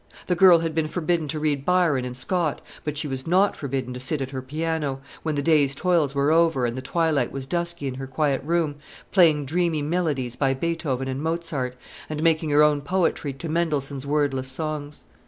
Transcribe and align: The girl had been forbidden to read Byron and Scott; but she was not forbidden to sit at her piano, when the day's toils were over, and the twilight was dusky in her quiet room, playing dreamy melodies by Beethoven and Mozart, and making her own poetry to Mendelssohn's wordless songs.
The 0.25 0.33
girl 0.35 0.57
had 0.57 0.73
been 0.73 0.87
forbidden 0.87 1.27
to 1.27 1.39
read 1.39 1.63
Byron 1.63 2.05
and 2.05 2.17
Scott; 2.17 2.59
but 2.83 2.97
she 2.97 3.07
was 3.07 3.27
not 3.27 3.55
forbidden 3.55 3.93
to 3.93 3.99
sit 3.99 4.19
at 4.19 4.31
her 4.31 4.41
piano, 4.41 4.99
when 5.21 5.35
the 5.35 5.43
day's 5.43 5.75
toils 5.75 6.15
were 6.15 6.31
over, 6.31 6.65
and 6.65 6.75
the 6.75 6.81
twilight 6.81 7.31
was 7.31 7.45
dusky 7.45 7.85
in 7.87 7.93
her 7.93 8.07
quiet 8.07 8.41
room, 8.43 8.77
playing 9.11 9.45
dreamy 9.45 9.83
melodies 9.83 10.35
by 10.35 10.55
Beethoven 10.55 11.07
and 11.07 11.21
Mozart, 11.21 11.75
and 12.09 12.23
making 12.23 12.49
her 12.49 12.63
own 12.63 12.81
poetry 12.81 13.31
to 13.33 13.47
Mendelssohn's 13.47 14.07
wordless 14.07 14.47
songs. 14.47 15.03